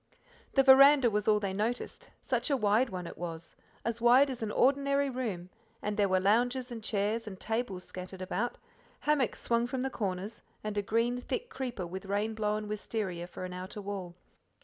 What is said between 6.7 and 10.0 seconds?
and chairs and tables scattered about, hammocks swung from the